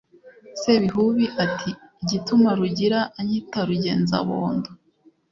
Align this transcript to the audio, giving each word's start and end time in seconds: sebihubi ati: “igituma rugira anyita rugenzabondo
sebihubi 0.59 1.25
ati: 1.45 1.71
“igituma 2.03 2.49
rugira 2.59 2.99
anyita 3.19 3.59
rugenzabondo 3.67 4.69